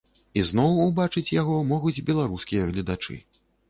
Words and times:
Ізноў 0.41 0.73
ўбачыць 0.87 1.33
яго 1.41 1.61
могуць 1.75 1.97
беларускія 2.11 2.69
гледачы. 2.75 3.25